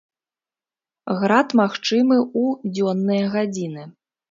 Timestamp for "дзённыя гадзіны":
2.73-3.89